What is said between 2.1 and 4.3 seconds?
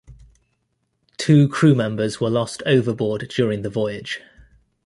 were lost overboard during the voyage.